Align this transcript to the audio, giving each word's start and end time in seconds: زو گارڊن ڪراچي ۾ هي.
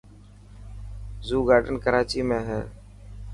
زو 1.27 1.37
گارڊن 1.49 1.75
ڪراچي 1.83 2.21
۾ 2.29 2.39
هي. 2.47 2.61